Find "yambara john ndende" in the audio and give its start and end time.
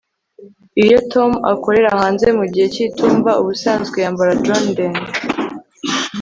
4.05-5.11